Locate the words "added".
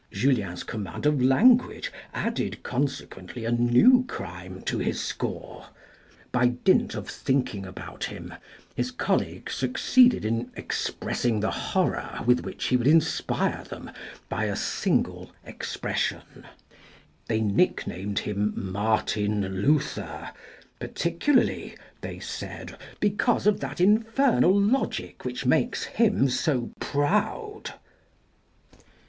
2.11-2.63